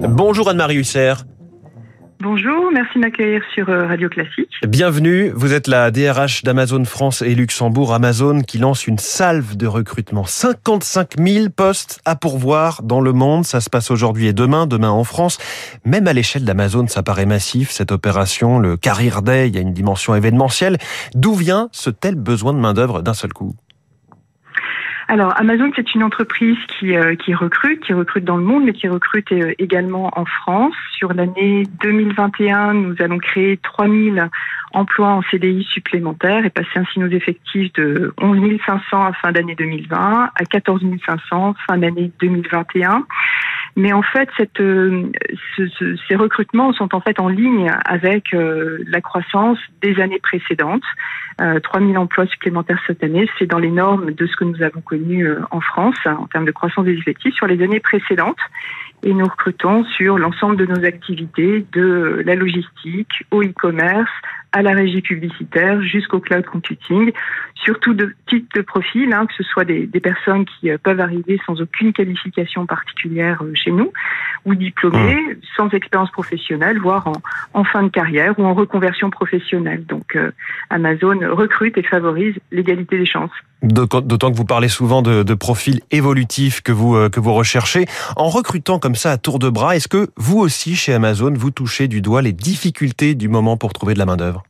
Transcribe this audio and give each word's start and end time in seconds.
Bonjour 0.00 0.48
Anne-Marie 0.48 0.76
Husser. 0.76 1.14
Bonjour, 2.20 2.72
merci 2.72 2.94
de 2.94 3.00
m'accueillir 3.00 3.42
sur 3.54 3.68
euh, 3.68 3.86
Radio 3.86 4.08
Classique. 4.08 4.50
Bienvenue, 4.66 5.30
vous 5.34 5.52
êtes 5.52 5.68
la 5.68 5.90
DRH 5.90 6.44
d'Amazon 6.44 6.84
France 6.86 7.20
et 7.20 7.34
Luxembourg. 7.34 7.92
Amazon 7.92 8.40
qui 8.40 8.56
lance 8.56 8.86
une 8.86 8.98
salve 8.98 9.54
de 9.56 9.66
recrutement. 9.66 10.24
55 10.24 11.18
000 11.18 11.50
postes 11.50 12.00
à 12.06 12.16
pourvoir 12.16 12.82
dans 12.82 13.02
le 13.02 13.12
monde. 13.12 13.44
Ça 13.44 13.60
se 13.60 13.68
passe 13.68 13.90
aujourd'hui 13.90 14.28
et 14.28 14.32
demain, 14.32 14.66
demain 14.66 14.90
en 14.90 15.04
France. 15.04 15.36
Même 15.84 16.08
à 16.08 16.14
l'échelle 16.14 16.44
d'Amazon, 16.44 16.88
ça 16.88 17.02
paraît 17.02 17.26
massif, 17.26 17.70
cette 17.70 17.92
opération. 17.92 18.58
Le 18.58 18.78
Career 18.78 19.20
Day, 19.22 19.48
il 19.48 19.54
y 19.54 19.58
a 19.58 19.62
une 19.62 19.74
dimension 19.74 20.14
événementielle. 20.14 20.78
D'où 21.14 21.34
vient 21.34 21.68
ce 21.70 21.90
tel 21.90 22.14
besoin 22.14 22.54
de 22.54 22.58
main-d'œuvre 22.58 23.02
d'un 23.02 23.14
seul 23.14 23.34
coup? 23.34 23.54
Alors 25.08 25.32
Amazon, 25.38 25.70
c'est 25.76 25.94
une 25.94 26.02
entreprise 26.02 26.58
qui, 26.66 26.96
euh, 26.96 27.14
qui 27.14 27.32
recrute, 27.32 27.80
qui 27.84 27.92
recrute 27.92 28.24
dans 28.24 28.36
le 28.36 28.42
monde, 28.42 28.64
mais 28.64 28.72
qui 28.72 28.88
recrute 28.88 29.30
euh, 29.30 29.54
également 29.58 30.10
en 30.18 30.24
France. 30.24 30.74
Sur 30.96 31.12
l'année 31.12 31.62
2021, 31.82 32.74
nous 32.74 32.94
allons 32.98 33.18
créer 33.18 33.56
3000 33.58 34.28
emplois 34.72 35.08
en 35.08 35.22
CDI 35.30 35.62
supplémentaires 35.64 36.44
et 36.44 36.50
passer 36.50 36.76
ainsi 36.76 36.98
nos 36.98 37.06
effectifs 37.06 37.72
de 37.74 38.12
11 38.20 38.58
500 38.66 39.04
à 39.04 39.12
fin 39.12 39.30
d'année 39.30 39.54
2020 39.54 40.30
à 40.34 40.44
14 40.44 40.82
500 41.06 41.54
fin 41.68 41.78
d'année 41.78 42.10
2021. 42.20 43.06
Mais 43.76 43.92
en 43.92 44.02
fait, 44.02 44.28
cette, 44.36 44.58
euh, 44.60 45.12
ces 46.08 46.16
recrutements 46.16 46.72
sont 46.72 46.94
en 46.94 47.00
fait 47.00 47.20
en 47.20 47.28
ligne 47.28 47.70
avec 47.84 48.28
la 48.32 49.00
croissance 49.00 49.58
des 49.82 50.00
années 50.00 50.18
précédentes. 50.18 50.82
3000 51.62 51.98
emplois 51.98 52.26
supplémentaires 52.26 52.80
cette 52.86 53.04
année, 53.04 53.28
c'est 53.38 53.46
dans 53.46 53.58
les 53.58 53.70
normes 53.70 54.12
de 54.12 54.26
ce 54.26 54.36
que 54.36 54.44
nous 54.44 54.62
avons 54.62 54.80
connu 54.80 55.26
euh, 55.26 55.40
en 55.50 55.60
France 55.60 55.96
en 56.06 56.26
termes 56.26 56.46
de 56.46 56.50
croissance 56.50 56.86
des 56.86 56.94
effectifs 56.94 57.34
sur 57.34 57.46
les 57.46 57.62
années 57.62 57.80
précédentes. 57.80 58.38
Et 59.02 59.12
nous 59.12 59.26
recrutons 59.26 59.84
sur 59.84 60.18
l'ensemble 60.18 60.56
de 60.56 60.64
nos 60.64 60.84
activités, 60.84 61.66
de 61.72 62.22
la 62.24 62.34
logistique 62.34 63.24
au 63.30 63.42
e-commerce, 63.42 64.10
à 64.56 64.62
la 64.62 64.72
régie 64.72 65.02
publicitaire 65.02 65.82
jusqu'au 65.82 66.18
cloud 66.18 66.46
computing, 66.46 67.12
sur 67.54 67.78
tout 67.78 67.92
de 67.92 68.14
types 68.26 68.50
de 68.54 68.62
profils, 68.62 69.12
hein, 69.12 69.26
que 69.26 69.34
ce 69.34 69.42
soit 69.42 69.64
des, 69.64 69.86
personnes 70.00 70.46
qui 70.46 70.70
euh, 70.70 70.78
peuvent 70.82 71.00
arriver 71.00 71.38
sans 71.44 71.60
aucune 71.60 71.92
qualification 71.92 72.64
particulière 72.64 73.42
euh, 73.42 73.52
chez 73.54 73.70
nous, 73.70 73.92
ou 74.46 74.54
diplômés, 74.54 75.20
mmh. 75.20 75.36
sans 75.58 75.68
expérience 75.70 76.10
professionnelle, 76.10 76.78
voire 76.78 77.06
en, 77.52 77.64
fin 77.64 77.82
de 77.82 77.90
carrière 77.90 78.38
ou 78.38 78.44
en 78.44 78.54
reconversion 78.54 79.10
professionnelle. 79.10 79.84
Donc 79.84 80.16
Amazon 80.70 81.18
recrute 81.32 81.76
et 81.76 81.82
favorise 81.82 82.36
l'égalité 82.50 82.96
des 82.96 83.04
chances. 83.04 83.32
D'autant 83.62 84.30
que 84.30 84.36
vous 84.36 84.44
parlez 84.44 84.68
souvent 84.68 85.00
de, 85.00 85.34
profils 85.34 85.80
évolutifs 85.90 86.60
que 86.60 86.72
vous 86.72 86.94
euh, 86.94 87.08
que 87.08 87.20
vous 87.20 87.32
recherchez. 87.32 87.86
En 88.16 88.28
recrutant 88.28 88.78
comme 88.78 88.94
ça 88.94 89.12
à 89.12 89.16
tour 89.16 89.38
de 89.38 89.48
bras, 89.48 89.76
est-ce 89.76 89.88
que 89.88 90.08
vous 90.16 90.38
aussi 90.38 90.76
chez 90.76 90.92
Amazon 90.92 91.32
vous 91.34 91.50
touchez 91.50 91.88
du 91.88 92.02
doigt 92.02 92.22
les 92.22 92.32
difficultés 92.32 93.14
du 93.14 93.28
moment 93.28 93.56
pour 93.56 93.72
trouver 93.72 93.94
de 93.94 93.98
la 93.98 94.06
main 94.06 94.16
d'œuvre 94.16 94.42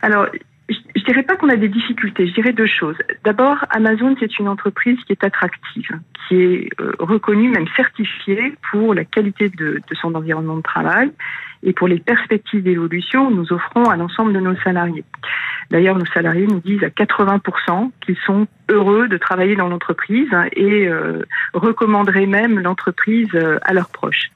Alors, 0.00 0.26
je 0.68 1.02
dirais 1.04 1.22
pas 1.22 1.36
qu'on 1.36 1.48
a 1.48 1.56
des 1.56 1.68
difficultés, 1.68 2.26
je 2.26 2.34
dirais 2.34 2.52
deux 2.52 2.66
choses. 2.66 2.96
D'abord, 3.24 3.56
Amazon, 3.70 4.14
c'est 4.18 4.38
une 4.38 4.48
entreprise 4.48 4.98
qui 5.06 5.12
est 5.12 5.24
attractive, 5.24 5.90
qui 6.26 6.36
est 6.36 6.70
euh, 6.80 6.92
reconnue, 6.98 7.50
même 7.50 7.68
certifiée 7.76 8.54
pour 8.70 8.94
la 8.94 9.04
qualité 9.04 9.48
de, 9.48 9.80
de, 9.88 9.94
son 10.00 10.14
environnement 10.14 10.56
de 10.56 10.62
travail 10.62 11.10
et 11.62 11.72
pour 11.72 11.88
les 11.88 11.98
perspectives 11.98 12.62
d'évolution 12.62 13.28
que 13.28 13.34
nous 13.34 13.52
offrons 13.52 13.84
à 13.84 13.96
l'ensemble 13.96 14.32
de 14.32 14.40
nos 14.40 14.56
salariés. 14.56 15.04
D'ailleurs, 15.70 15.98
nos 15.98 16.06
salariés 16.06 16.46
nous 16.46 16.60
disent 16.60 16.82
à 16.82 16.88
80% 16.88 17.90
qu'ils 18.00 18.16
sont 18.24 18.46
heureux 18.70 19.08
de 19.08 19.18
travailler 19.18 19.54
dans 19.54 19.68
l'entreprise 19.68 20.28
et 20.52 20.88
euh, 20.88 21.22
recommanderaient 21.52 22.26
même 22.26 22.58
l'entreprise 22.58 23.28
euh, 23.34 23.58
à 23.62 23.74
leurs 23.74 23.90
proches. 23.90 24.30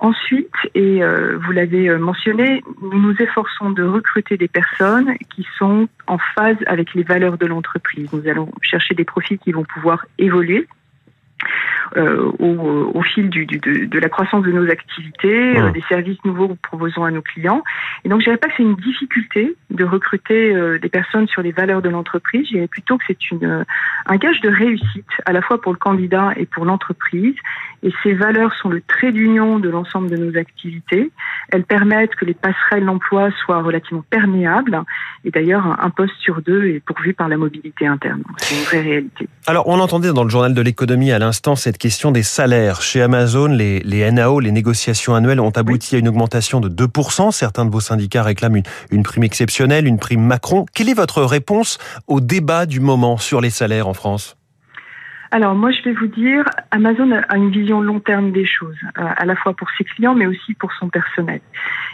Ensuite, 0.00 0.54
et 0.76 1.02
euh, 1.02 1.36
vous 1.38 1.50
l'avez 1.50 1.90
mentionné, 1.98 2.62
nous 2.80 3.00
nous 3.00 3.14
efforçons 3.18 3.70
de 3.70 3.82
recruter 3.82 4.36
des 4.36 4.46
personnes 4.46 5.14
qui 5.34 5.44
sont 5.58 5.88
en 6.06 6.18
phase 6.18 6.56
avec 6.66 6.94
les 6.94 7.02
valeurs 7.02 7.38
de 7.38 7.46
l'entreprise. 7.46 8.12
Nous 8.12 8.28
allons 8.28 8.48
chercher 8.62 8.94
des 8.94 9.04
profils 9.04 9.38
qui 9.38 9.50
vont 9.50 9.64
pouvoir 9.64 10.06
évoluer 10.18 10.68
au, 11.96 12.90
au, 12.94 13.02
fil 13.02 13.30
du, 13.30 13.46
du, 13.46 13.58
de, 13.58 13.86
de, 13.86 13.98
la 13.98 14.08
croissance 14.08 14.44
de 14.44 14.52
nos 14.52 14.68
activités, 14.70 15.58
euh, 15.58 15.70
des 15.70 15.82
services 15.88 16.18
nouveaux 16.24 16.48
que 16.48 16.52
nous 16.52 16.58
proposons 16.62 17.04
à 17.04 17.10
nos 17.10 17.22
clients. 17.22 17.62
Et 18.04 18.08
donc, 18.08 18.20
je 18.20 18.24
dirais 18.24 18.36
pas 18.36 18.48
que 18.48 18.54
c'est 18.56 18.62
une 18.62 18.76
difficulté 18.76 19.56
de 19.70 19.84
recruter 19.84 20.54
euh, 20.54 20.78
des 20.78 20.88
personnes 20.88 21.28
sur 21.28 21.42
les 21.42 21.52
valeurs 21.52 21.82
de 21.82 21.88
l'entreprise. 21.88 22.46
Je 22.46 22.54
dirais 22.54 22.68
plutôt 22.68 22.98
que 22.98 23.04
c'est 23.06 23.30
une 23.30 23.64
un 24.06 24.16
gage 24.16 24.40
de 24.40 24.48
réussite 24.48 25.06
à 25.26 25.32
la 25.32 25.42
fois 25.42 25.60
pour 25.60 25.72
le 25.72 25.78
candidat 25.78 26.32
et 26.36 26.46
pour 26.46 26.64
l'entreprise. 26.64 27.34
Et 27.82 27.92
ces 28.02 28.12
valeurs 28.12 28.54
sont 28.54 28.68
le 28.68 28.80
trait 28.80 29.12
d'union 29.12 29.58
de 29.58 29.68
l'ensemble 29.68 30.10
de 30.10 30.16
nos 30.16 30.36
activités. 30.36 31.10
Elles 31.50 31.64
permettent 31.64 32.14
que 32.16 32.24
les 32.24 32.34
passerelles 32.34 32.84
d'emploi 32.84 33.30
soient 33.44 33.62
relativement 33.62 34.04
perméables. 34.10 34.82
Et 35.24 35.30
d'ailleurs, 35.30 35.64
un 35.80 35.90
poste 35.90 36.14
sur 36.20 36.42
deux 36.42 36.66
est 36.66 36.80
pourvu 36.80 37.14
par 37.14 37.28
la 37.28 37.36
mobilité 37.36 37.86
interne. 37.86 38.22
C'est 38.38 38.56
une 38.56 38.62
vraie 38.62 38.80
réalité. 38.80 39.28
Alors, 39.46 39.68
on 39.68 39.78
entendait 39.78 40.12
dans 40.12 40.24
le 40.24 40.30
journal 40.30 40.54
de 40.54 40.60
l'économie 40.60 41.12
à 41.12 41.18
l'instant 41.18 41.56
cette 41.56 41.78
question 41.78 42.10
des 42.10 42.22
salaires. 42.22 42.82
Chez 42.82 43.00
Amazon, 43.02 43.46
les, 43.46 44.10
NAO, 44.12 44.40
les 44.40 44.52
négociations 44.52 45.14
annuelles, 45.14 45.40
ont 45.40 45.50
abouti 45.50 45.96
à 45.96 45.98
une 45.98 46.08
augmentation 46.08 46.60
de 46.60 46.68
2%. 46.68 47.30
Certains 47.32 47.64
de 47.64 47.70
vos 47.70 47.80
syndicats 47.80 48.22
réclament 48.22 48.62
une 48.90 49.02
prime 49.02 49.24
exceptionnelle, 49.24 49.86
une 49.86 49.98
prime 49.98 50.22
Macron. 50.22 50.66
Quelle 50.74 50.88
est 50.88 50.94
votre 50.94 51.22
réponse 51.22 51.78
au 52.06 52.20
débat 52.20 52.66
du 52.66 52.80
moment 52.80 53.18
sur 53.18 53.40
les 53.40 53.50
salaires 53.50 53.88
en 53.88 53.94
France? 53.94 54.37
Alors 55.30 55.54
moi, 55.54 55.70
je 55.70 55.82
vais 55.82 55.92
vous 55.92 56.06
dire, 56.06 56.44
Amazon 56.70 57.12
a 57.12 57.36
une 57.36 57.50
vision 57.50 57.80
long 57.80 58.00
terme 58.00 58.32
des 58.32 58.46
choses, 58.46 58.78
euh, 58.98 59.02
à 59.16 59.24
la 59.26 59.36
fois 59.36 59.54
pour 59.54 59.68
ses 59.76 59.84
clients, 59.84 60.14
mais 60.14 60.26
aussi 60.26 60.54
pour 60.54 60.72
son 60.74 60.88
personnel. 60.88 61.40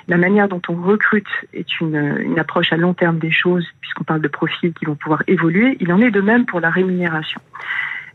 La 0.06 0.17
manière 0.17 0.49
dont 0.49 0.62
on 0.69 0.75
recrute 0.75 1.27
est 1.53 1.81
une, 1.81 2.19
une 2.21 2.39
approche 2.39 2.73
à 2.73 2.77
long 2.77 2.94
terme 2.94 3.19
des 3.19 3.33
choses, 3.33 3.67
puisqu'on 3.81 4.05
parle 4.05 4.21
de 4.21 4.28
profils 4.28 4.73
qui 4.73 4.84
vont 4.84 4.94
pouvoir 4.94 5.23
évoluer. 5.27 5.77
Il 5.81 5.93
en 5.93 6.00
est 6.00 6.11
de 6.11 6.21
même 6.21 6.47
pour 6.47 6.61
la 6.61 6.71
rémunération 6.71 7.41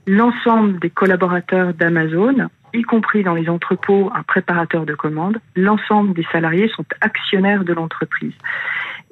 l'ensemble 0.10 0.80
des 0.80 0.90
collaborateurs 0.90 1.74
d'Amazon, 1.76 2.50
y 2.74 2.82
compris 2.82 3.24
dans 3.24 3.36
les 3.36 3.48
entrepôts, 3.48 4.12
un 4.16 4.24
préparateur 4.24 4.86
de 4.86 4.96
commandes, 4.96 5.38
l'ensemble 5.56 6.14
des 6.14 6.26
salariés 6.32 6.68
sont 6.70 6.86
actionnaires 7.02 7.64
de 7.64 7.74
l'entreprise. 7.74 8.34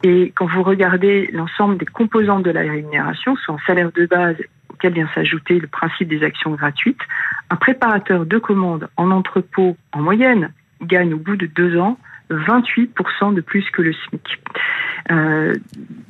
Et 0.04 0.32
quand 0.36 0.48
vous 0.48 0.64
regardez 0.64 1.30
l'ensemble 1.34 1.78
des 1.78 1.86
composantes 1.86 2.44
de 2.44 2.52
la 2.52 2.62
rémunération, 2.62 3.36
soit 3.36 3.56
un 3.56 3.66
salaire 3.68 3.92
de 3.92 4.06
base 4.08 4.38
auquel 4.78 4.94
vient 4.94 5.10
s'ajouter 5.16 5.60
le 5.60 5.68
principe 5.68 6.08
des 6.08 6.24
actions 6.24 6.52
gratuites, 6.52 7.02
un 7.50 7.56
préparateur 7.56 8.26
de 8.26 8.38
commandes 8.38 8.90
en 8.96 9.12
entrepôt, 9.12 9.76
en 9.92 10.02
moyenne, 10.02 10.52
gagne 10.82 11.14
au 11.14 11.18
bout 11.18 11.36
de 11.36 11.48
deux 11.48 11.78
ans 11.78 11.98
28% 12.30 13.34
de 13.34 13.42
plus 13.42 13.70
que 13.72 13.82
le 13.82 13.94
SMIC. 13.94 14.40
Euh, 15.12 15.56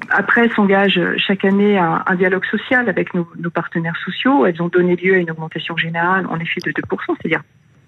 après 0.09 0.49
s'engage 0.49 0.99
chaque 1.17 1.45
année 1.45 1.77
un, 1.77 2.15
dialogue 2.15 2.45
social 2.45 2.89
avec 2.89 3.13
nos, 3.13 3.25
partenaires 3.53 3.97
sociaux. 4.03 4.45
Elles 4.45 4.61
ont 4.61 4.67
donné 4.67 4.95
lieu 4.95 5.13
à 5.13 5.17
une 5.17 5.29
augmentation 5.29 5.77
générale 5.77 6.25
en 6.27 6.39
effet 6.39 6.59
de 6.65 6.71
2%, 6.71 7.15
c'est-à-dire 7.21 7.43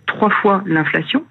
trois 0.05 0.29
fois 0.29 0.63
l'inflation. 0.65 1.25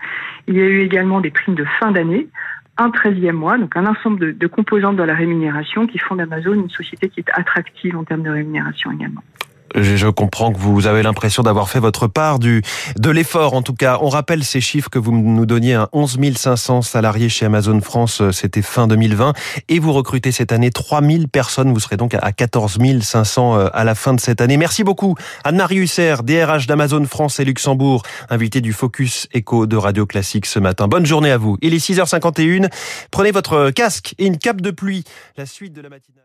Il 0.48 0.56
y 0.56 0.60
a 0.60 0.64
eu 0.64 0.80
également 0.80 1.20
des 1.20 1.30
primes 1.30 1.54
de 1.54 1.64
fin 1.78 1.92
d'année, 1.92 2.28
un 2.76 2.90
treizième 2.90 3.36
mois, 3.36 3.58
donc 3.58 3.76
un 3.76 3.86
ensemble 3.86 4.18
de, 4.18 4.32
de 4.32 4.46
composantes 4.46 4.96
dans 4.96 5.06
la 5.06 5.14
rémunération 5.14 5.86
qui 5.86 5.98
font 5.98 6.16
d'Amazon 6.16 6.54
une 6.54 6.70
société 6.70 7.08
qui 7.08 7.20
est 7.20 7.30
attractive 7.32 7.96
en 7.96 8.04
termes 8.04 8.22
de 8.22 8.30
rémunération 8.30 8.90
également. 8.92 9.22
Je 9.74 10.08
comprends 10.08 10.52
que 10.52 10.58
vous 10.58 10.86
avez 10.86 11.02
l'impression 11.02 11.42
d'avoir 11.42 11.68
fait 11.68 11.80
votre 11.80 12.06
part 12.06 12.38
du 12.38 12.62
de 12.96 13.10
l'effort. 13.10 13.54
En 13.54 13.62
tout 13.62 13.74
cas, 13.74 13.98
on 14.00 14.08
rappelle 14.08 14.44
ces 14.44 14.60
chiffres 14.60 14.88
que 14.90 14.98
vous 14.98 15.12
nous 15.12 15.46
donniez 15.46 15.74
à 15.74 15.88
11 15.92 16.18
500 16.36 16.82
salariés 16.82 17.28
chez 17.28 17.46
Amazon 17.46 17.80
France, 17.80 18.20
euh, 18.20 18.32
c'était 18.32 18.62
fin 18.62 18.86
2020, 18.86 19.34
et 19.68 19.78
vous 19.78 19.92
recrutez 19.92 20.32
cette 20.32 20.52
année 20.52 20.70
3000 20.70 21.28
personnes. 21.28 21.72
Vous 21.72 21.80
serez 21.80 21.96
donc 21.96 22.14
à 22.14 22.32
14 22.32 22.78
500 23.02 23.58
euh, 23.58 23.68
à 23.72 23.84
la 23.84 23.94
fin 23.94 24.14
de 24.14 24.20
cette 24.20 24.40
année. 24.40 24.56
Merci 24.56 24.84
beaucoup, 24.84 25.14
Anne-Marie 25.44 25.76
Husser, 25.76 26.16
DRH 26.24 26.66
d'Amazon 26.66 27.04
France 27.04 27.40
et 27.40 27.44
Luxembourg, 27.44 28.02
invité 28.30 28.60
du 28.60 28.72
Focus 28.72 29.28
Echo 29.32 29.66
de 29.66 29.76
Radio 29.76 30.06
Classique 30.06 30.46
ce 30.46 30.58
matin. 30.58 30.88
Bonne 30.88 31.06
journée 31.06 31.30
à 31.30 31.38
vous. 31.38 31.58
Il 31.62 31.74
est 31.74 31.84
6h51. 31.84 32.70
Prenez 33.10 33.30
votre 33.30 33.70
casque 33.70 34.14
et 34.18 34.26
une 34.26 34.38
cape 34.38 34.60
de 34.60 34.70
pluie. 34.70 35.04
La 35.36 35.46
suite 35.46 35.72
de 35.72 35.82
la 35.82 35.88
matinale. 35.88 36.24